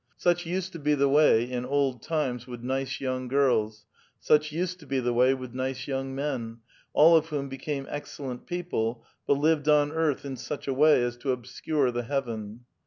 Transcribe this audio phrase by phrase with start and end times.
[0.17, 3.85] Such used to be the way, in old times, with nice young girls,
[4.19, 6.57] such used to be the way with nice 3*oung men,
[6.91, 11.17] all of whom became excellent people, but lived on earth in such a wa}' as
[11.17, 12.61] to obscure the heaven.